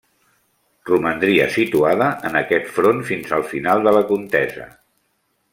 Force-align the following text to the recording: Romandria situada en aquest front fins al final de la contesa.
Romandria 0.89 1.45
situada 1.57 2.09
en 2.31 2.39
aquest 2.41 2.73
front 2.79 3.05
fins 3.13 3.37
al 3.39 3.47
final 3.55 3.89
de 3.89 3.97
la 4.01 4.05
contesa. 4.15 4.71